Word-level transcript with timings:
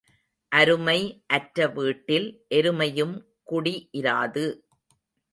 அருமை 0.51 0.99
அற்ற 1.27 1.67
வீட்டில் 1.67 2.25
எருமையும் 2.49 3.13
குடி 3.43 3.89
இராது. 3.91 4.45